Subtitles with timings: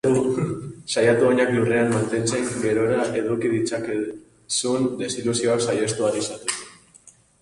[0.93, 6.65] Saiatu oinak lurrean mantentzen gerora eduki ditzakezun desilusioak saihestu ahal izateko.